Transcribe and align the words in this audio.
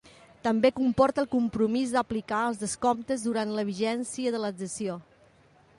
També 0.45 0.69
comporta 0.77 1.21
el 1.23 1.27
compromís 1.33 1.93
d'aplicar 1.97 2.41
els 2.51 2.63
descomptes 2.63 3.27
durant 3.29 3.53
la 3.59 3.67
vigència 3.73 4.35
de 4.37 4.45
l'adhesió. 4.45 4.97